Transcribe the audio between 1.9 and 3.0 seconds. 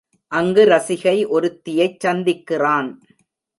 சந்திக்கிறான்.